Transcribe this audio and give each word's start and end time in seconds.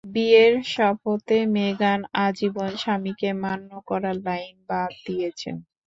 বিয়ের 0.13 0.53
শপথে 0.71 1.37
মেগান 1.55 1.99
আজীবন 2.25 2.71
স্বামীকে 2.81 3.29
মান্য 3.43 3.69
করার 3.89 4.17
লাইন 4.25 4.55
বাদ 4.69 4.91
দিয়েছেন। 5.05 5.55